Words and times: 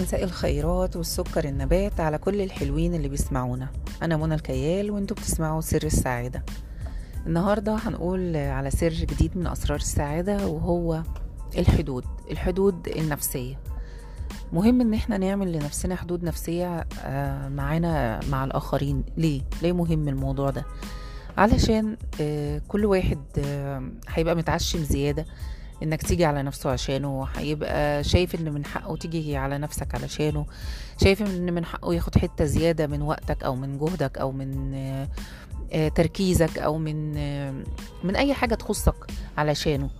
مساء 0.00 0.24
الخيرات 0.24 0.96
والسكر 0.96 1.44
النبات 1.44 2.00
على 2.00 2.18
كل 2.18 2.40
الحلوين 2.40 2.94
اللي 2.94 3.08
بيسمعونا. 3.08 3.68
أنا 4.02 4.16
منى 4.16 4.34
الكيال 4.34 4.90
وأنتوا 4.90 5.16
بتسمعوا 5.16 5.60
سر 5.60 5.82
السعادة. 5.82 6.44
النهاردة 7.26 7.74
هنقول 7.74 8.36
على 8.36 8.70
سر 8.70 8.88
جديد 8.88 9.36
من 9.38 9.46
أسرار 9.46 9.78
السعادة 9.78 10.46
وهو 10.46 11.02
الحدود 11.58 12.04
الحدود 12.30 12.88
النفسية. 12.88 13.58
مهم 14.52 14.80
إن 14.80 14.94
إحنا 14.94 15.18
نعمل 15.18 15.52
لنفسنا 15.52 15.96
حدود 15.96 16.24
نفسية 16.24 16.86
آه، 17.02 17.48
معانا 17.48 18.20
مع 18.30 18.44
الآخرين. 18.44 19.04
ليه؟ 19.16 19.40
ليه 19.62 19.72
مهم 19.72 20.08
الموضوع 20.08 20.50
ده؟ 20.50 20.64
علشان 21.36 21.96
آه، 22.20 22.62
كل 22.68 22.84
واحد 22.86 23.18
آه، 23.38 23.82
هيبقى 24.08 24.36
متعشم 24.36 24.78
زيادة. 24.78 25.24
إنك 25.82 26.02
تيجي 26.02 26.24
على 26.24 26.42
نفسه 26.42 26.70
عشانه 26.70 27.24
هيبقى 27.36 28.04
شايف 28.04 28.34
إن 28.34 28.52
من 28.52 28.64
حقه 28.64 28.96
تيجي 28.96 29.36
على 29.36 29.58
نفسك 29.58 29.94
علشانه. 29.94 30.46
شايف 31.02 31.22
إن 31.22 31.52
من 31.52 31.64
حقه 31.64 31.94
ياخد 31.94 32.18
حتة 32.18 32.44
زيادة 32.44 32.86
من 32.86 33.02
وقتك 33.02 33.44
أو 33.44 33.56
من 33.56 33.78
جهدك 33.78 34.18
أو 34.18 34.32
من 34.32 34.74
آه، 35.72 35.88
تركيزك 35.88 36.58
أو 36.58 36.78
من 36.78 37.14
آه، 37.16 37.54
من 38.04 38.16
أي 38.16 38.34
حاجة 38.34 38.54
تخصك 38.54 38.94
علشانه. 39.38 39.90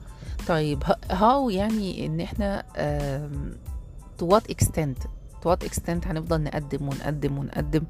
طيب 0.48 0.82
هاو 1.10 1.50
يعني 1.50 2.06
إن 2.06 2.20
إحنا 2.20 2.64
to 4.20 4.24
what 4.24 4.52
extent 4.54 5.06
to 5.42 5.48
what 5.48 5.68
extent 5.68 6.06
هنفضل 6.06 6.42
نقدم 6.42 6.88
ونقدم 6.88 7.38
ونقدم 7.38 7.84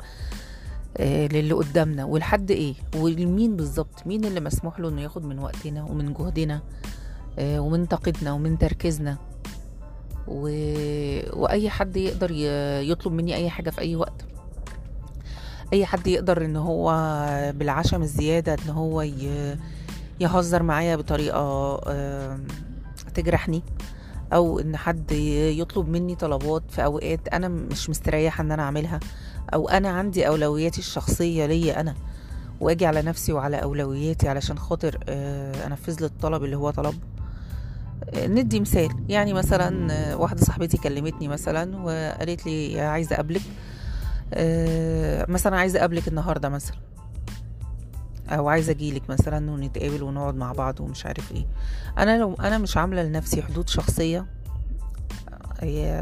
آه، 0.97 1.27
للي 1.27 1.55
قدامنا 1.55 2.05
ولحد 2.05 2.50
إيه؟ 2.50 2.75
ولمين 2.97 3.56
بالظبط؟ 3.56 4.06
مين 4.06 4.25
اللي 4.25 4.41
مسموح 4.41 4.80
له 4.80 4.89
إنه 4.89 5.02
ياخد 5.02 5.25
من 5.25 5.39
وقتنا 5.39 5.83
ومن 5.84 6.12
جهدنا؟ 6.14 6.62
ومن 7.41 7.87
طاقتنا 7.87 8.33
ومن 8.33 8.59
تركيزنا. 8.59 9.17
و... 10.28 10.42
وأي 11.41 11.70
حد 11.70 11.97
يقدر. 11.97 12.31
يطلب 12.83 13.12
مني 13.12 13.34
أي 13.34 13.50
حاجة 13.50 13.70
في 13.70 13.81
أي 13.81 13.97
وقت. 13.97 14.25
أي 15.72 15.86
حد 15.86 16.06
يقدر 16.06 16.44
إن 16.44 16.56
هو 16.56 16.92
بالعشم 17.55 18.03
الزيادة 18.03 18.55
إن 18.55 18.70
هو 18.70 19.03
ي... 19.03 19.56
يهزر 20.20 20.62
معايا 20.62 20.97
بطريقة 20.97 21.81
تجرحني. 23.14 23.62
أو 24.33 24.61
إن 24.61 24.77
حد 24.77 25.12
يطلب 25.12 25.89
مني 25.89 26.14
طلبات 26.14 26.62
في 26.69 26.84
أوقات 26.84 27.28
أنا 27.28 27.48
مش 27.48 27.91
مستريحة 27.91 28.42
إن 28.42 28.53
أنا 28.53 28.62
أعملها. 28.62 29.00
أو 29.55 29.69
أنا 29.69 29.89
عندي 29.89 30.28
أولوياتي 30.28 30.78
الشخصية 30.78 31.47
ليا 31.47 31.81
أنا. 31.81 31.94
وأجي 32.61 32.86
على 32.86 33.03
نفسي 33.03 33.33
وعلى 33.33 33.56
أولوياتي 33.56 34.28
علشان 34.28 34.59
خاطر 34.59 34.98
آه، 35.09 35.66
أنفذ 35.66 36.00
له 36.00 36.06
الطلب 36.06 36.44
اللي 36.44 36.56
هو 36.56 36.70
طلبه. 36.70 36.98
آه، 36.98 37.17
ندي 38.17 38.61
مثال. 38.61 38.89
يعني 39.09 39.33
مثلا 39.33 39.92
آه، 39.92 40.17
واحدة 40.17 40.45
صاحبتي 40.45 40.77
كلمتني 40.77 41.28
مثلا 41.28 41.77
وقالت 41.77 42.47
لي 42.47 42.81
عايزة 42.81 43.15
أقابلك. 43.15 43.42
آه، 44.34 45.27
مثلا 45.28 45.56
عايزة 45.56 45.78
أقابلك 45.78 46.09
النهارده 46.09 46.48
مثلا. 46.48 46.77
أو 48.28 48.48
عايزة 48.48 48.73
أجيلك 48.73 49.11
مثلا 49.11 49.50
ونتقابل 49.50 50.03
ونقعد 50.03 50.34
مع 50.34 50.53
بعض 50.53 50.81
ومش 50.81 51.06
عارف 51.06 51.33
إيه. 51.33 51.47
أنا 51.98 52.19
لو 52.19 52.34
أنا 52.34 52.59
مش 52.59 52.77
عاملة 52.77 53.03
لنفسي 53.03 53.42
حدود 53.42 53.69
شخصية. 53.69 54.27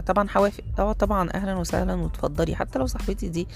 طبعا 0.07 0.29
هوافق 0.37 0.65
أه 0.79 0.93
طبعا 0.93 1.31
أهلا 1.35 1.55
وسهلا 1.55 1.95
وتفضلي. 1.95 2.57
حتى 2.57 2.79
لو 2.79 2.87
صاحبتي 2.87 3.29
دي 3.29 3.49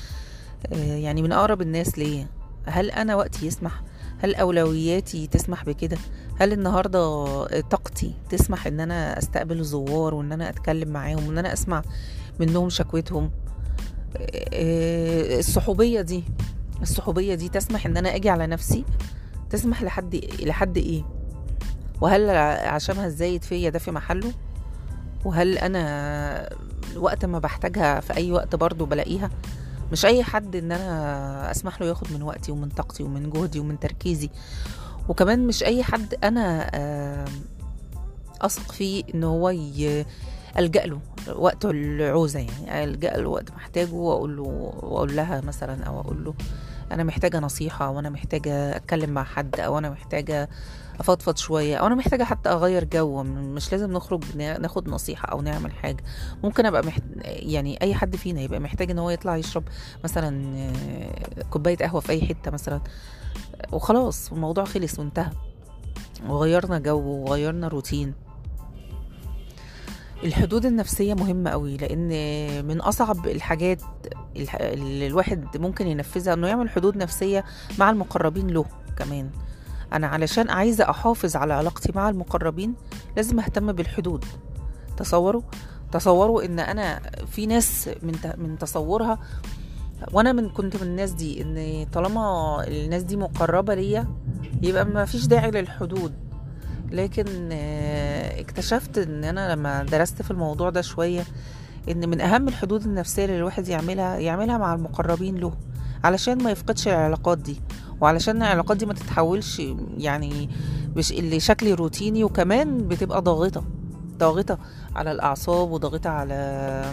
آه، 0.73 0.77
يعني 0.77 1.23
من 1.23 1.33
أقرب 1.33 1.63
الناس 1.63 1.99
ليا. 1.99 2.27
هل 2.67 2.91
أنا 2.91 3.15
وقتي 3.15 3.47
يسمح؟ 3.47 3.83
هل 4.23 4.35
أولوياتي 4.35 5.27
تسمح 5.27 5.65
بكده؟ 5.65 5.99
هل 6.41 6.53
النهارده 6.53 7.25
طاقتي 7.61 8.15
تسمح 8.31 8.67
إن 8.67 8.81
أنا 8.81 9.19
أستقبل 9.19 9.59
الزوار 9.61 10.15
وإن 10.15 10.33
أنا 10.33 10.49
أتكلم 10.49 10.89
معاهم 10.89 11.27
وإن 11.27 11.39
أنا 11.39 11.53
أسمع 11.53 11.83
منهم 12.41 12.69
شكوتهم؟ 12.69 13.31
آه، 14.55 15.39
الصحوبية 15.39 16.01
دي 16.01 16.25
الصحوبية 16.83 17.35
دي 17.35 17.49
تسمح 17.49 17.87
إن 17.87 17.97
أنا 17.97 18.15
أجي 18.15 18.31
على 18.31 18.47
نفسي؟ 18.47 18.85
تسمح 19.51 19.83
لحد 19.83 20.15
لحد 20.41 20.77
إيه؟ 20.77 21.03
وهل 22.01 22.31
عشانها 22.67 23.07
الزايد 23.07 23.45
فيا 23.45 23.71
ده 23.71 23.79
في 23.79 23.91
محله؟ 23.91 24.33
وهل 25.25 25.59
أنا 25.59 26.51
وقت 26.97 27.25
ما 27.25 27.39
بحتاجها 27.39 28.01
في 28.01 28.17
أي 28.17 28.33
وقت 28.33 28.57
برضو 28.57 28.85
بلاقيها؟ 28.87 29.31
مش 29.93 30.05
أي 30.07 30.25
حد 30.25 30.57
إن 30.57 30.73
أنا 30.73 31.51
أسمح 31.51 31.81
له 31.81 31.87
ياخد 31.87 32.13
من 32.13 32.23
وقتي 32.23 32.53
ومن 32.53 32.69
طاقتي 32.69 33.03
ومن 33.03 33.31
جهدي 33.31 33.61
ومن 33.61 33.79
تركيزي. 33.81 34.31
وكمان 35.09 35.47
مش 35.47 35.63
أي 35.65 35.83
حد 35.83 36.15
أنا 36.25 36.71
أثق 38.41 38.73
فيه 38.73 39.05
إن 39.15 39.25
هو 39.25 39.49
ألجأ 40.59 40.87
له 40.87 41.01
وقت 41.37 41.65
العوزة 41.65 42.39
يعني 42.41 42.85
ألجأ 42.85 43.17
له 43.17 43.29
وقت 43.29 43.51
محتاجه 43.51 43.93
وأقول 43.93 44.37
له 44.37 44.43
وأقول 44.43 45.17
لها 45.17 45.41
مثلا 45.41 45.85
أو 45.85 46.01
أقول 46.01 46.25
له 46.25 46.35
أنا 46.93 47.05
محتاجة 47.05 47.39
نصيحة 47.41 47.87
أو 47.87 47.99
أنا 47.99 48.11
محتاجة 48.11 48.77
أتكلم 48.77 49.11
مع 49.11 49.25
حد 49.25 49.61
أو 49.61 49.79
أنا 49.79 49.91
محتاجة 49.91 50.49
أفضفض 51.01 51.37
شوية 51.37 51.77
أو 51.77 51.87
أنا 51.87 51.95
محتاجة 51.95 52.25
حتى 52.25 52.49
أغير 52.49 52.85
جو. 52.85 53.23
مش 53.23 53.73
لازم 53.73 53.93
نخرج 53.93 54.25
نا- 54.37 54.59
ناخد 54.59 54.89
نصيحة 54.89 55.29
أو 55.29 55.41
نعمل 55.43 55.73
حاجة. 55.73 56.05
ممكن 56.45 56.67
أبقى 56.67 56.83
محت... 56.87 57.03
يعني 57.25 57.83
أي 57.83 57.95
حد 57.95 58.17
فينا 58.17 58.41
يبقى 58.41 58.61
محتاج 58.61 58.91
إن 58.91 58.99
هو 58.99 59.11
يطلع 59.11 59.37
يشرب 59.37 59.65
مثلا 60.05 60.45
آه، 60.57 61.43
كوباية 61.51 61.77
قهوة 61.77 62.01
في 62.01 62.13
أي 62.13 62.27
حتة 62.27 62.51
مثلا. 62.51 62.81
وخلاص 63.73 64.33
الموضوع 64.33 64.65
خلص 64.65 64.99
وانتهى. 64.99 65.31
وغيرنا 66.29 66.79
جو 66.79 66.99
وغيرنا 67.01 67.69
روتين. 67.69 68.15
الحدود 70.25 70.67
النفسية 70.67 71.15
مهمة 71.15 71.51
قوي 71.51 71.77
لأن 71.77 72.09
من 72.67 72.81
أصعب 72.81 73.27
الحاجات 73.27 73.83
الح- 74.07 74.20
اللي 74.37 75.07
الواحد 75.07 75.57
ممكن 75.57 75.87
ينفذها 75.87 76.35
إنه 76.35 76.49
يعمل 76.49 76.71
حدود 76.71 76.97
نفسية 76.97 77.45
مع 77.79 77.91
المقربين 77.91 78.47
له 78.47 78.65
كمان. 78.97 79.31
أنا 79.93 80.07
علشان 80.07 80.51
عايزة 80.51 80.91
أحافظ 80.91 81.37
على 81.37 81.55
علاقتي 81.55 81.93
مع 81.95 82.09
المقربين 82.09 82.75
لازم 83.17 83.41
أهتم 83.41 83.73
بالحدود. 83.73 84.25
تصوروا؟ 84.97 85.43
تصوروا 85.93 86.45
إن 86.45 86.59
أنا 86.59 87.01
في 87.27 87.47
ناس 87.47 87.91
من 88.03 88.15
من 88.37 88.59
تصورها 88.59 89.19
وأنا 90.13 90.33
من 90.33 90.49
كنت 90.49 90.77
من 90.77 90.83
الناس 90.83 91.11
دي 91.11 91.43
إن 91.43 91.87
طالما 91.93 92.65
الناس 92.69 93.03
دي 93.03 93.17
مقربة 93.17 93.75
ليا 93.75 94.09
يبقى 94.63 94.85
ما 94.85 95.05
فيش 95.05 95.27
داعي 95.27 95.51
للحدود. 95.51 96.13
لكن 96.93 97.49
آه، 97.53 98.41
اكتشفت 98.41 98.99
إن 98.99 99.25
أنا 99.25 99.53
لما 99.55 99.83
درست 99.83 100.23
في 100.23 100.31
الموضوع 100.31 100.71
ده 100.71 100.81
شوية 100.81 101.25
إن 101.89 102.09
من 102.09 102.21
أهم 102.21 102.49
الحدود 102.49 102.85
النفسية 102.85 103.25
اللي 103.25 103.37
الواحد 103.37 103.69
يعملها 103.69 104.19
يعملها 104.19 104.59
مع 104.59 104.75
المقربين 104.75 105.37
له 105.37 105.53
علشان 106.05 106.43
ما 106.43 106.51
يفقدش 106.51 106.89
العلاقات 106.89 107.39
دي 107.39 107.61
وعلشان 108.01 108.37
العلاقات 108.37 108.77
دي 108.77 108.87
ما 108.87 108.95
تتحولش 108.95 109.63
يعني 109.99 110.49
بش 110.97 111.13
اللي 111.13 111.41
شكل 111.41 111.75
روتيني 111.75 112.25
وكمان 112.25 112.89
بتبقى 112.89 113.21
ضاغطة 113.23 113.65
ضاغطة 114.19 114.59
على 114.97 115.13
الأعصاب 115.13 115.71
وضاغطة 115.71 116.11
على 116.11 116.85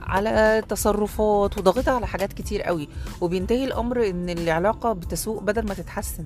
على 0.00 0.62
تصرفات 0.68 1.58
وضاغطة 1.58 1.92
على 1.92 2.06
حاجات 2.06 2.32
كتير 2.32 2.62
قوي. 2.62 2.88
وبينتهي 3.20 3.64
الأمر 3.64 4.10
إن 4.10 4.30
العلاقة 4.30 4.92
بتسوء 4.92 5.40
بدل 5.42 5.66
ما 5.68 5.74
تتحسن. 5.74 6.24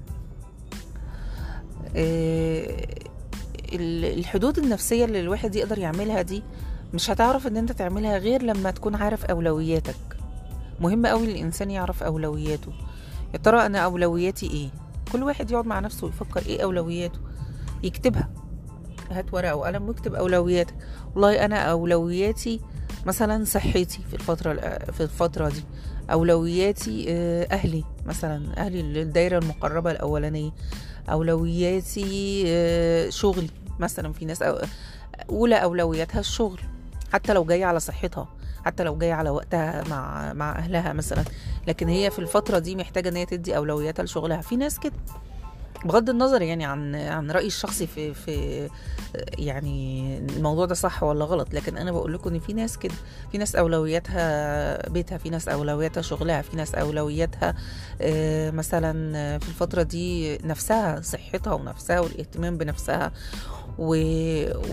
آه، 1.96 2.86
ال- 3.72 4.18
الحدود 4.18 4.58
النفسية 4.58 5.04
اللي 5.04 5.20
الواحد 5.20 5.54
يقدر 5.54 5.78
يعملها 5.78 6.22
دي 6.22 6.42
مش 6.94 7.10
هتعرف 7.10 7.46
إن 7.46 7.56
أنت 7.56 7.72
تعملها 7.72 8.18
غير 8.18 8.42
لما 8.42 8.70
تكون 8.70 8.94
عارف 8.94 9.24
أولوياتك. 9.24 9.96
مهم 10.80 11.06
قوي 11.06 11.24
الإنسان 11.24 11.70
يعرف 11.70 12.02
أولوياته. 12.02 12.72
يا 13.34 13.38
ترى 13.38 13.66
أنا 13.66 13.78
أولوياتي 13.78 14.46
إيه؟ 14.50 14.68
كل 15.12 15.22
واحد 15.22 15.50
يقعد 15.50 15.66
مع 15.66 15.80
نفسه 15.80 16.06
ويفكر 16.06 16.42
إيه 16.46 16.62
أولوياته؟ 16.62 17.18
يكتبها. 17.82 18.30
هات 19.10 19.34
ورقة 19.34 19.54
وقلم 19.54 19.88
واكتب 19.88 20.14
أولوياتك. 20.14 20.74
والله 21.14 21.44
أنا 21.44 21.56
أولوياتي 21.56 22.60
مثلا 23.06 23.44
صحتي 23.44 24.02
في 24.10 24.14
الفترة 24.14 24.54
في 24.92 25.00
الفترة 25.00 25.48
دي. 25.48 25.64
أولوياتي 26.10 27.06
آه، 27.08 27.48
أهلي 27.52 27.84
مثلا. 28.06 28.58
أهلي 28.58 29.02
الدايرة 29.02 29.38
المقربة 29.38 29.90
الأولانية. 29.90 30.50
أولوياتي 31.10 32.44
آه، 32.46 33.10
شغلي 33.10 33.50
مثلا. 33.78 34.12
في 34.12 34.24
ناس 34.24 34.44
أولى 35.30 35.54
أولوياتها 35.56 36.20
الشغل. 36.20 36.60
حتى 37.12 37.32
لو 37.32 37.44
جاية 37.44 37.64
على 37.64 37.80
صحتها 37.80 38.28
حتى 38.64 38.82
لو 38.84 38.98
جاية 38.98 39.12
على 39.12 39.30
وقتها 39.30 39.84
مع 39.88 40.32
مع 40.32 40.52
أهلها 40.58 40.92
مثلا. 40.92 41.24
لكن 41.66 41.88
هي 41.88 42.10
في 42.10 42.18
الفترة 42.18 42.58
دي 42.58 42.76
محتاجة 42.76 43.08
إن 43.08 43.16
هي 43.16 43.26
تدي 43.26 43.56
أولوياتها 43.56 44.02
لشغلها. 44.02 44.40
في 44.40 44.56
ناس 44.56 44.78
كده 44.78 44.92
بغض 45.84 46.10
النظر 46.10 46.42
يعني 46.42 46.64
عن 46.64 46.94
عن 46.94 47.30
رأيي 47.30 47.46
الشخصي 47.46 47.86
في 47.86 48.14
في 48.14 48.68
يعني 49.38 50.18
الموضوع 50.18 50.66
ده 50.66 50.74
صح 50.74 51.02
ولا 51.02 51.24
غلط 51.24 51.54
لكن 51.54 51.76
أنا 51.76 51.92
بقول 51.92 52.12
لكم 52.12 52.30
إن 52.34 52.40
في 52.40 52.52
ناس 52.52 52.78
كده. 52.78 52.94
في 53.32 53.38
ناس 53.38 53.56
أولوياتها 53.56 54.88
بيتها 54.88 55.18
في 55.18 55.30
ناس 55.30 55.48
أولوياتها 55.48 56.00
شغلها 56.02 56.42
في 56.42 56.56
ناس 56.56 56.74
أولوياتها 56.74 57.54
آه، 58.00 58.50
مثلا 58.50 58.92
في 59.38 59.48
الفترة 59.48 59.82
دي 59.82 60.38
نفسها 60.38 61.00
صحتها 61.00 61.52
ونفسها 61.52 62.00
والاهتمام 62.00 62.58
بنفسها. 62.58 63.12
و... 63.78 63.88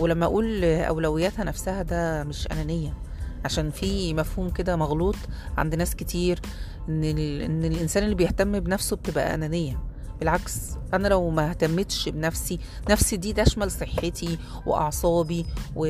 ولما 0.02 0.26
أقول 0.26 0.64
أولوياتها 0.64 1.44
نفسها 1.44 1.82
ده 1.82 2.24
مش 2.24 2.48
أنانية. 2.52 2.94
عشان 3.44 3.70
في 3.70 4.14
مفهوم 4.14 4.50
كده 4.50 4.76
مغلوط 4.76 5.16
عند 5.58 5.74
ناس 5.74 5.94
كتير 5.96 6.40
إن 6.88 7.04
ال... 7.04 7.42
إن 7.42 7.64
الإنسان 7.64 8.02
اللي 8.04 8.14
بيهتم 8.14 8.60
بنفسه 8.60 8.96
بتبقى 8.96 9.34
أنانية. 9.34 9.82
بالعكس 10.20 10.54
أنا 10.94 11.08
لو 11.08 11.30
ما 11.30 11.50
اهتمتش 11.50 12.08
بنفسي 12.08 12.58
نفسي 12.90 13.16
دي 13.16 13.32
تشمل 13.32 13.70
صحتي 13.70 14.38
وأعصابي 14.66 15.46
و... 15.76 15.86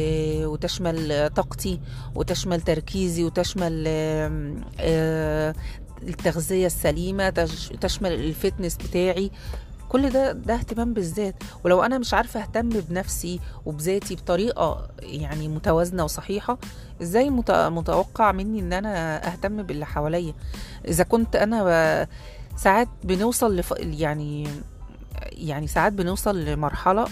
وتشمل 0.46 1.31
طاقتي 1.31 1.81
وتشمل 2.14 2.61
تركيزي 2.61 3.25
وتشمل 3.25 3.84
آه، 3.87 5.55
التغذية 6.02 6.66
السليمة 6.66 7.31
تش... 7.31 7.69
تشمل 7.69 8.12
الفتنس 8.12 8.76
بتاعي. 8.76 9.31
كل 9.94 10.11
ده 10.11 10.32
ده 10.32 10.55
اهتمام 10.55 10.93
بالذات. 10.94 11.35
ولو 11.64 11.82
أنا 11.82 11.99
مش 11.99 12.14
عارفة 12.14 12.41
أهتم 12.43 12.69
بنفسي 12.69 13.41
وبذاتي 13.67 14.14
بطريقة 14.14 14.88
يعني 15.02 15.49
متوازنة 15.49 16.05
وصحيحة 16.05 16.58
إزاي 17.02 17.31
مت- 17.31 17.50
متوقع 17.50 18.32
مني 18.32 18.61
إن 18.61 18.73
أنا 18.73 19.26
أهتم 19.32 19.62
باللي 19.62 19.87
حواليا؟ 19.87 20.35
إذا 20.88 21.05
كنت 21.05 21.37
أنا 21.37 22.08
ساعات 22.56 22.88
بنوصل 23.05 23.56
لف... 23.56 23.75
يعني 23.79 24.49
يعني 25.23 25.67
ساعات 25.67 25.93
بنوصل 25.93 26.44
لمرحلة 26.44 27.05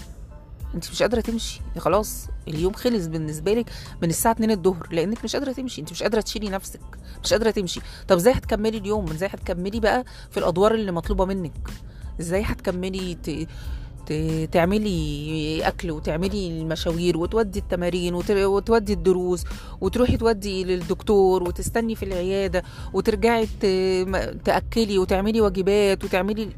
انت 0.74 0.90
مش 0.90 1.02
قادرة 1.02 1.20
تمشي 1.20 1.60
خلاص 1.78 2.26
اليوم 2.48 2.72
خلص 2.72 3.06
بالنسبة 3.06 3.54
لك 3.54 3.70
من 4.02 4.08
الساعة 4.10 4.32
2 4.32 4.50
الظهر 4.50 4.88
لأنك 4.90 5.24
مش 5.24 5.36
قادرة 5.36 5.52
تمشي 5.52 5.80
انت 5.80 5.90
مش 5.92 6.02
قادرة 6.02 6.20
تشيلي 6.20 6.48
نفسك 6.50 6.80
مش 7.24 7.32
قادرة 7.32 7.50
تمشي. 7.50 7.80
طب 8.08 8.16
إزاي 8.16 8.32
هتكملي 8.34 8.78
اليوم؟ 8.78 9.10
إزاي 9.10 9.28
هتكملي 9.28 9.80
بقى 9.80 10.04
في 10.30 10.36
الأدوار 10.36 10.74
اللي 10.74 10.92
مطلوبة 10.92 11.24
منك؟ 11.24 11.52
إزاي 12.20 12.42
هتكملي 12.42 13.14
ت... 13.14 13.48
ت... 14.06 14.12
تعملي 14.52 15.60
اكل 15.68 15.90
وتعملي 15.90 16.48
المشاوير 16.48 17.16
وتودي 17.16 17.58
التمارين 17.58 18.14
وت... 18.14 18.30
وتودي 18.30 18.92
الدروس 18.92 19.44
وتروحي 19.80 20.16
تودي 20.16 20.64
للدكتور 20.64 21.42
وتستني 21.42 21.94
في 21.94 22.04
العيادة 22.04 22.62
وترجعي 22.92 23.46
ت... 23.46 23.66
تأكلي 24.44 24.98
وتعملي 24.98 25.40
واجبات 25.40 26.04
وتعملي 26.04 26.48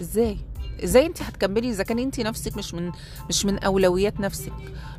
إزاي؟ 0.00 0.36
إزاي 0.84 1.06
انت 1.06 1.22
هتكملي 1.22 1.70
اذا 1.70 1.82
كان 1.84 1.98
انت 1.98 2.20
نفسك 2.20 2.56
مش 2.56 2.74
من 2.74 2.92
مش 3.28 3.46
من 3.46 3.58
أولويات 3.58 4.20
نفسك؟ 4.20 4.52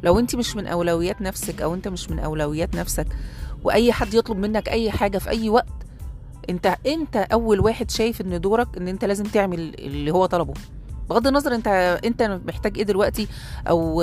لو 0.03 0.19
انت 0.19 0.35
مش 0.35 0.55
من 0.55 0.67
أولويات 0.67 1.21
نفسك 1.21 1.61
أو 1.61 1.73
انت 1.73 1.87
مش 1.87 2.09
من 2.09 2.19
أولويات 2.19 2.75
نفسك 2.75 3.07
وأي 3.63 3.91
حد 3.91 4.13
يطلب 4.13 4.37
منك 4.37 4.69
أي 4.69 4.91
حاجة 4.91 5.17
في 5.17 5.29
أي 5.29 5.49
وقت 5.49 5.88
انت 6.49 6.77
انت 6.87 7.15
اول 7.15 7.59
واحد 7.59 7.91
شايف 7.91 8.21
ان 8.21 8.41
دورك 8.41 8.77
ان 8.77 8.87
انت 8.87 9.05
لازم 9.05 9.23
تعمل 9.25 9.59
اللي 9.59 10.11
هو 10.11 10.25
طلبه. 10.25 10.53
بغض 11.09 11.27
النظر 11.27 11.55
انت 11.55 11.67
انت 12.05 12.39
محتاج 12.45 12.77
إيه 12.77 12.83
دلوقتي 12.83 13.27
أو 13.69 14.01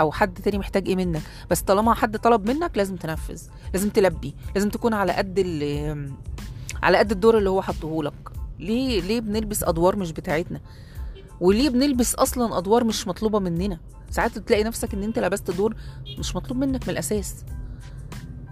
أو 0.00 0.12
حد 0.12 0.34
تاني 0.34 0.58
محتاج 0.58 0.88
إيه 0.88 0.96
منك. 0.96 1.22
بس 1.50 1.60
طالما 1.60 1.94
حد 1.94 2.18
طلب 2.18 2.50
منك 2.50 2.70
لازم 2.76 2.96
تنفذ 2.96 3.42
لازم 3.72 3.90
تلبي 3.90 4.34
لازم 4.54 4.68
تكون 4.68 4.94
على 4.94 5.12
قد 5.12 5.38
على 6.82 6.98
قد 6.98 7.10
الدور 7.10 7.38
اللي 7.38 7.50
هو 7.50 7.62
حطه 7.62 8.02
لك. 8.02 8.14
ليه 8.58 9.00
ليه 9.00 9.20
بنلبس 9.20 9.64
ادوار 9.64 9.96
مش 9.96 10.12
بتاعتنا؟ 10.12 10.60
وليه 11.40 11.68
بنلبس 11.68 12.14
أصلا 12.14 12.58
ادوار 12.58 12.84
مش 12.84 13.08
مطلوبة 13.08 13.38
مننا؟ 13.38 13.78
ساعات 14.10 14.38
تلاقي 14.38 14.64
نفسك 14.64 14.94
ان 14.94 15.02
انت 15.02 15.18
لبست 15.18 15.50
دور 15.50 15.74
مش 16.18 16.36
مطلوب 16.36 16.58
منك 16.58 16.82
من 16.82 16.90
الاساس. 16.90 17.34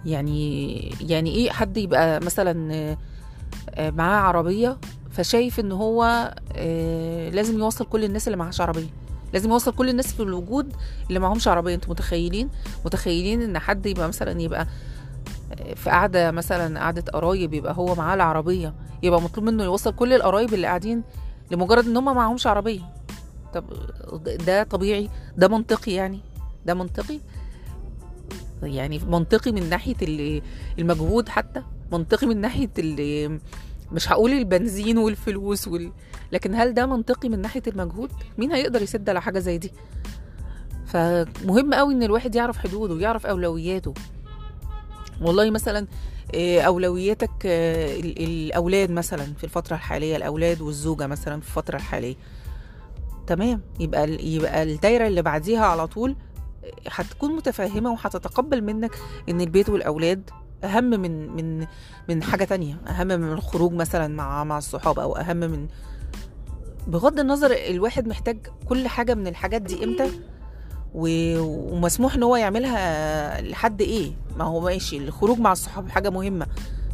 يعني 0.05 0.77
يعني 1.01 1.35
إيه 1.35 1.49
حد 1.51 1.77
يبقى 1.77 2.19
مثلا 2.19 2.97
معاه 3.79 4.19
عربية 4.21 4.77
فشايف 5.11 5.59
إن 5.59 5.71
هو 5.71 6.31
آه، 6.55 7.29
لازم 7.29 7.59
يوصل 7.59 7.85
كل 7.85 8.03
الناس 8.03 8.27
اللي 8.27 8.37
معهاش 8.37 8.61
عربية. 8.61 8.87
لازم 9.33 9.49
يوصل 9.49 9.75
كل 9.75 9.89
الناس 9.89 10.13
في 10.13 10.23
الوجود 10.23 10.73
اللي 11.07 11.19
معهمش 11.19 11.47
عربية. 11.47 11.75
أنتوا 11.75 11.89
متخيلين؟ 11.89 12.49
متخيلين 12.85 13.41
إن 13.41 13.59
حد 13.59 13.85
يبقى 13.85 14.07
مثلا 14.07 14.41
يبقى 14.41 14.67
آه، 15.59 15.73
في 15.73 15.89
قعده 15.89 16.31
مثلا 16.31 16.79
قعده 16.79 17.11
قرايب 17.11 17.53
يبقى 17.53 17.73
هو 17.77 17.95
معاه 17.95 18.15
العربية 18.15 18.73
يبقى 19.03 19.21
مطلوب 19.21 19.45
منه 19.45 19.63
يوصل 19.63 19.95
كل 19.95 20.13
القرايب 20.13 20.53
اللي 20.53 20.67
قاعدين 20.67 21.03
لمجرد 21.51 21.85
إن 21.85 21.97
هم 21.97 22.05
معهمش 22.15 22.47
عربية. 22.47 22.81
طب 23.53 23.65
ده 24.45 24.63
طبيعي؟ 24.63 25.09
ده 25.37 25.47
منطقي 25.47 25.91
يعني؟ 25.91 26.19
ده 26.65 26.73
منطقي؟ 26.73 27.19
يعني 28.63 28.99
منطقي 28.99 29.51
من 29.51 29.69
ناحية 29.69 29.95
ال- 30.01 30.41
المجهود 30.79 31.29
حتى؟ 31.29 31.63
منطقي 31.91 32.27
من 32.27 32.41
ناحية 32.41 32.69
ال- 32.79 33.39
مش 33.91 34.11
هقول 34.11 34.31
البنزين 34.31 34.97
والفلوس 34.97 35.67
وال... 35.67 35.91
لكن 36.31 36.55
هل 36.55 36.73
ده 36.73 36.85
منطقي 36.85 37.29
من 37.29 37.41
ناحية 37.41 37.61
المجهود؟ 37.67 38.11
مين 38.37 38.51
هيقدر 38.51 38.81
يسد 38.81 39.09
على 39.09 39.21
حاجة 39.21 39.39
زي 39.39 39.57
دي؟ 39.57 39.71
فمهم 40.85 41.73
قوي 41.73 41.93
إن 41.93 42.03
الواحد 42.03 42.35
يعرف 42.35 42.57
حدوده 42.57 42.93
ويعرف 42.93 43.25
أولوياته. 43.25 43.93
والله 45.21 45.49
مثلا 45.51 45.87
آه، 46.35 46.61
أولوياتك 46.61 47.31
آه، 47.45 47.99
ال- 47.99 48.23
الأولاد 48.23 48.91
مثلا 48.91 49.25
في 49.37 49.43
الفترة 49.43 49.75
الحالية 49.75 50.15
الأولاد 50.15 50.61
والزوجة 50.61 51.07
مثلا 51.07 51.41
في 51.41 51.47
الفترة 51.47 51.75
الحالية. 51.75 52.15
تمام. 53.27 53.61
يبقى 53.79 54.25
يبقى 54.25 54.63
الدايرة 54.63 55.07
اللي 55.07 55.21
بعديها 55.21 55.65
على 55.65 55.87
طول 55.87 56.15
هتكون 56.91 57.35
متفهمة 57.35 57.91
وهتتقبل 57.91 58.61
منك 58.63 58.91
إن 59.29 59.41
البيت 59.41 59.69
والأولاد 59.69 60.29
أهم 60.63 60.83
من 60.83 61.35
من 61.35 61.67
من 62.09 62.23
حاجة 62.23 62.43
تانية. 62.43 62.77
أهم 62.87 63.07
من 63.07 63.31
الخروج 63.31 63.73
مثلا 63.73 64.07
مع 64.07 64.43
مع 64.43 64.57
الصحاب 64.57 64.99
أو 64.99 65.15
أهم 65.17 65.37
من 65.37 65.67
بغض 66.87 67.19
النظر 67.19 67.51
الواحد 67.51 68.07
محتاج 68.07 68.37
كل 68.65 68.87
حاجة 68.87 69.13
من 69.13 69.27
الحاجات 69.27 69.61
دي 69.61 69.83
إمتى 69.83 70.11
ومسموح 70.95 72.15
إن 72.15 72.23
هو 72.23 72.35
يعملها 72.35 73.41
لحد 73.41 73.81
إيه. 73.81 74.11
ما 74.37 74.45
هو 74.45 74.59
ماشي 74.59 74.97
الخروج 74.97 75.39
مع 75.39 75.51
الصحاب 75.51 75.89
حاجة 75.89 76.09
مهمة 76.09 76.47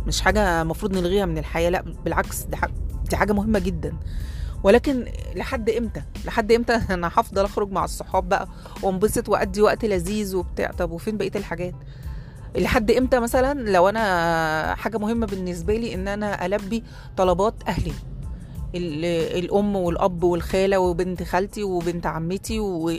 مش 0.07 0.21
حاجة 0.21 0.61
المفروض 0.61 0.97
نلغيها 0.97 1.25
من 1.25 1.37
الحياة 1.37 1.69
لا 1.69 1.83
بالعكس 2.05 2.43
دي 2.43 2.55
حاجة 2.55 2.73
دي 3.09 3.17
حاجة 3.17 3.33
مهمة 3.33 3.59
جدا. 3.59 3.93
ولكن 4.63 5.05
لحد 5.35 5.69
إمتى؟ 5.69 6.01
لحد 6.25 6.51
إمتى 6.51 6.73
أنا 6.89 7.07
هفضل 7.13 7.45
أخرج 7.45 7.71
مع 7.71 7.85
الصحاب 7.85 8.29
بقى 8.29 8.47
وأنبسط 8.81 9.29
وادي 9.29 9.61
وقت 9.61 9.85
لذيذ 9.85 10.35
وبتاع؟ 10.35 10.71
طب 10.71 10.91
وفين 10.91 11.17
بقية 11.17 11.31
الحاجات؟ 11.35 11.73
لحد 12.57 12.91
إمتى 12.91 13.19
مثلا 13.19 13.69
لو 13.69 13.89
أنا 13.89 14.75
حاجة 14.75 14.97
مهمة 14.97 15.25
بالنسبة 15.27 15.75
لي 15.77 15.93
إن 15.93 16.07
أنا 16.07 16.45
ألبي 16.45 16.83
طلبات 17.17 17.53
أهلي؟ 17.67 17.93
ال- 18.75 19.39
الأم 19.45 19.75
والأب 19.75 20.23
والخالة 20.23 20.77
وبنت 20.79 21.23
خالتي 21.23 21.63
وبنت 21.63 22.05
عمتي 22.05 22.59
و 22.59 22.91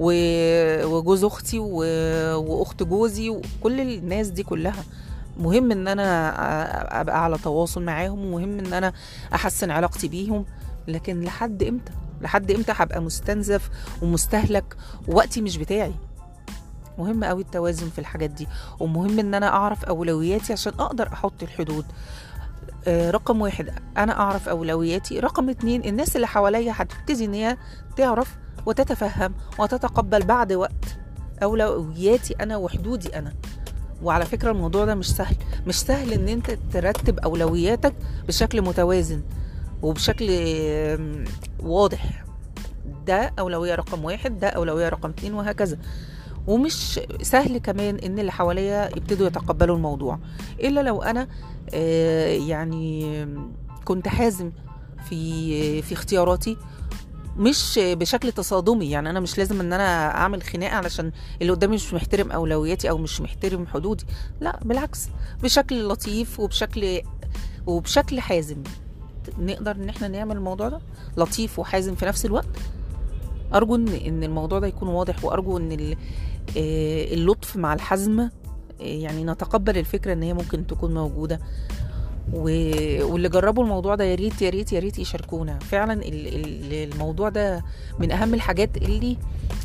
وجوز 0.00 1.24
أختي 1.24 1.58
وأخت 1.58 2.82
جوزي 2.82 3.30
وكل 3.30 3.80
الناس 3.80 4.28
دي 4.28 4.42
كلها. 4.42 4.84
مهم 5.38 5.70
إن 5.72 5.88
أنا 5.88 7.00
أبقى 7.00 7.24
على 7.24 7.38
تواصل 7.38 7.82
معاهم 7.82 8.24
ومهم 8.24 8.58
إن 8.58 8.72
أنا 8.72 8.92
أحسن 9.34 9.70
علاقتي 9.70 10.08
بيهم. 10.08 10.44
لكن 10.88 11.20
لحد 11.20 11.62
إمتى؟ 11.62 11.92
لحد 12.22 12.50
إمتى 12.50 12.72
هبقى 12.76 13.00
مستنزف 13.02 13.70
ومستهلك 14.02 14.76
ووقتي 15.08 15.40
مش 15.42 15.56
بتاعي؟ 15.56 15.94
مهم 16.98 17.24
قوي 17.24 17.42
التوازن 17.42 17.88
في 17.90 17.98
الحاجات 17.98 18.30
دي 18.30 18.48
ومهم 18.80 19.18
إن 19.18 19.34
أنا 19.34 19.48
أعرف 19.48 19.84
أولوياتي 19.84 20.52
عشان 20.52 20.72
أقدر 20.78 21.12
أحط 21.12 21.42
الحدود. 21.42 21.84
آه، 22.86 23.10
رقم 23.10 23.40
واحد 23.40 23.70
أنا 23.96 24.20
أعرف 24.20 24.48
أولوياتي. 24.48 25.20
رقم 25.20 25.48
اتنين 25.50 25.84
الناس 25.84 26.16
اللي 26.16 26.26
حواليا 26.26 26.72
هتبتدي 26.76 27.24
إن 27.24 27.34
هي 27.34 27.56
تعرف 27.96 28.36
وتتفهم 28.66 29.34
وتتقبل 29.58 30.22
بعد 30.22 30.52
وقت 30.52 30.98
أولوياتي 31.42 32.34
أنا 32.40 32.56
وحدودي 32.56 33.18
أنا. 33.18 33.32
وعلى 34.02 34.24
فكرة 34.24 34.50
الموضوع 34.50 34.84
ده 34.84 34.94
مش 34.94 35.10
سهل. 35.16 35.36
مش 35.66 35.80
سهل 35.80 36.12
إن 36.12 36.28
أنت 36.28 36.58
ترتب 36.72 37.18
أولوياتك 37.18 37.94
بشكل 38.28 38.62
متوازن 38.62 39.22
وبشكل 39.82 40.26
واضح. 41.62 42.24
ده 43.06 43.32
أولوية 43.38 43.74
رقم 43.74 44.04
واحد 44.04 44.38
ده 44.38 44.48
أولوية 44.48 44.88
رقم 44.88 45.10
اتنين 45.10 45.34
وهكذا. 45.34 45.78
ومش 46.46 47.00
سهل 47.22 47.58
كمان 47.58 47.96
إن 47.96 48.18
اللي 48.18 48.32
حواليا 48.32 48.96
يبتدوا 48.96 49.26
يتقبلوا 49.26 49.76
الموضوع. 49.76 50.18
إلا 50.60 50.80
لو 50.80 51.02
أنا 51.02 51.28
آه، 51.74 52.28
يعني 52.28 53.26
كنت 53.84 54.08
حازم 54.08 54.52
في 55.08 55.82
في 55.82 55.92
اختياراتي 55.94 56.56
مش 57.36 57.80
بشكل 57.82 58.32
تصادمي. 58.32 58.90
يعني 58.90 59.10
أنا 59.10 59.20
مش 59.20 59.38
لازم 59.38 59.60
إن 59.60 59.72
أنا 59.72 60.14
أعمل 60.14 60.42
خناقة 60.42 60.76
علشان 60.76 61.12
اللي 61.42 61.52
قدامي 61.52 61.74
مش 61.74 61.94
محترم 61.94 62.30
أولوياتي 62.32 62.90
أو 62.90 62.98
مش 62.98 63.20
محترم 63.20 63.66
حدودي. 63.66 64.04
لا 64.40 64.60
بالعكس. 64.64 65.08
بشكل 65.42 65.88
لطيف 65.88 66.40
وبشكل 66.40 67.00
وبشكل 67.66 68.20
حازم. 68.20 68.62
نقدر 69.38 69.70
إن 69.70 69.88
إحنا 69.88 70.08
نعمل 70.08 70.36
الموضوع 70.36 70.68
ده؟ 70.68 70.80
لطيف 71.16 71.58
وحازم 71.58 71.94
في 71.94 72.06
نفس 72.06 72.26
الوقت؟ 72.26 72.46
أرجو 73.54 73.74
ان 73.74 74.22
الموضوع 74.24 74.58
ده 74.58 74.66
يكون 74.66 74.88
واضح 74.88 75.24
وأرجو 75.24 75.58
إن 75.58 75.72
آه، 76.56 77.14
اللطف 77.14 77.56
مع 77.56 77.74
الحزم 77.74 78.20
آه، 78.20 78.28
يعني 78.80 79.24
نتقبل 79.24 79.78
الفكرة 79.78 80.12
إن 80.12 80.22
هي 80.22 80.34
ممكن 80.34 80.66
تكون 80.66 80.94
موجودة. 80.94 81.40
واللي 82.32 83.28
جربوا 83.28 83.64
الموضوع 83.64 83.94
ده 83.94 84.04
يا 84.04 84.14
ريت 84.14 84.42
يا 84.42 84.50
ريت 84.50 84.72
يا 84.72 84.80
ريت 84.80 84.98
يشاركونا. 84.98 85.58
فعلا 85.58 85.92
ال- 85.92 86.26
ال- 86.28 86.92
الموضوع 86.92 87.28
ده 87.28 87.64
من 87.98 88.10
أهم 88.12 88.34
الحاجات 88.34 88.76
اللي 88.76 89.16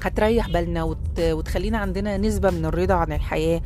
هتريح 0.04 0.50
بالنا 0.50 0.84
وت- 0.84 1.20
وتخلينا 1.20 1.78
عندنا 1.78 2.18
نسبة 2.18 2.50
من 2.50 2.66
الرضا 2.66 2.94
عن 2.94 3.12
الحياة 3.14 3.62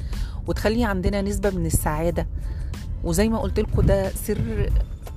وتخلي 0.48 0.84
عندنا 0.84 1.22
نسبة 1.22 1.50
من 1.50 1.66
السعادة. 1.66 2.28
وزي 3.04 3.30
ما 3.30 3.40
قلت 3.40 3.60
لكم 3.60 3.82
ده 3.82 4.10
سر 4.10 4.70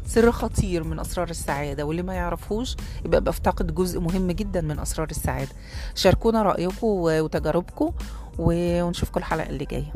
سر 0.06 0.32
خطير 0.32 0.84
من 0.84 1.00
أسرار 1.00 1.30
السعادة 1.30 1.84
واللي 1.84 2.02
ما 2.02 2.14
يعرفوش 2.14 2.76
يبقى 3.04 3.20
بيفتقد 3.20 3.74
جزء 3.74 4.00
مهم 4.00 4.30
جدا 4.30 4.60
من 4.60 4.78
أسرار 4.78 5.10
السعادة. 5.10 5.50
شاركونا 5.94 6.42
رأيكم 6.42 6.76
وتجاربكم 6.86 7.92
ونشوفكم 8.38 9.20
الحلقة 9.20 9.48
اللي 9.48 9.64
جاية. 9.64 9.92